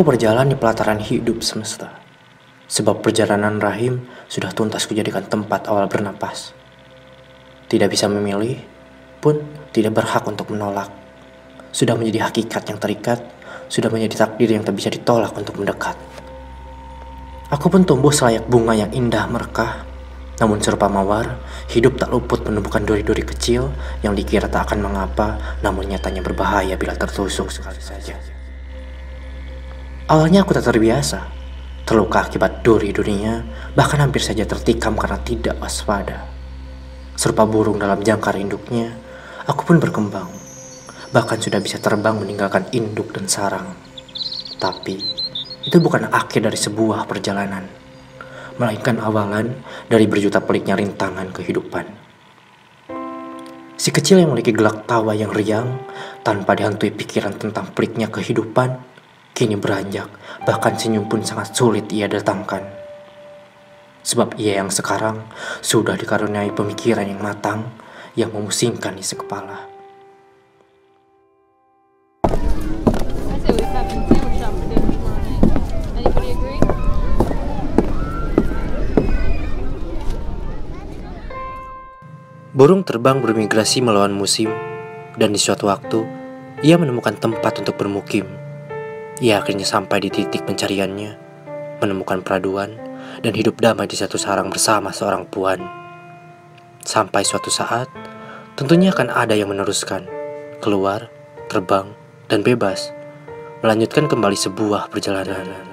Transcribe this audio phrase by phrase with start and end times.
[0.00, 1.92] Aku berjalan di pelataran hidup semesta.
[2.72, 6.56] Sebab perjalanan rahim sudah tuntas kujadikan tempat awal bernapas.
[7.68, 8.56] Tidak bisa memilih,
[9.20, 9.44] pun
[9.76, 10.88] tidak berhak untuk menolak.
[11.68, 13.20] Sudah menjadi hakikat yang terikat,
[13.68, 16.00] sudah menjadi takdir yang tak bisa ditolak untuk mendekat.
[17.52, 19.84] Aku pun tumbuh selayak bunga yang indah merekah.
[20.40, 21.44] Namun serupa mawar,
[21.76, 23.68] hidup tak luput menemukan duri-duri kecil
[24.00, 28.39] yang dikira tak akan mengapa, namun nyatanya berbahaya bila tertusuk sekali saja.
[30.10, 31.22] Awalnya aku tak terbiasa,
[31.86, 33.46] terluka akibat duri-durinya,
[33.78, 36.26] bahkan hampir saja tertikam karena tidak waspada.
[37.14, 38.90] Serupa burung dalam jangkar induknya,
[39.46, 40.26] aku pun berkembang.
[41.14, 43.70] Bahkan sudah bisa terbang meninggalkan induk dan sarang.
[44.58, 44.98] Tapi,
[45.62, 47.70] itu bukan akhir dari sebuah perjalanan.
[48.58, 51.86] Melainkan awalan dari berjuta peliknya rintangan kehidupan.
[53.78, 55.86] Si kecil yang memiliki gelak tawa yang riang,
[56.26, 58.90] tanpa dihantui pikiran tentang peliknya kehidupan,
[59.40, 60.12] kini beranjak,
[60.44, 62.60] bahkan senyum pun sangat sulit ia datangkan.
[64.04, 65.24] Sebab ia yang sekarang
[65.64, 67.72] sudah dikaruniai pemikiran yang matang
[68.20, 69.64] yang memusingkan isi kepala.
[82.52, 84.52] Burung terbang bermigrasi melawan musim,
[85.16, 86.04] dan di suatu waktu
[86.60, 88.39] ia menemukan tempat untuk bermukim.
[89.20, 91.12] Ia akhirnya sampai di titik pencariannya,
[91.84, 92.72] menemukan peraduan,
[93.20, 95.60] dan hidup damai di satu sarang bersama seorang puan.
[96.80, 97.84] Sampai suatu saat,
[98.56, 100.08] tentunya akan ada yang meneruskan,
[100.64, 101.12] keluar,
[101.52, 101.92] terbang,
[102.32, 102.96] dan bebas,
[103.60, 105.68] melanjutkan kembali sebuah perjalanan.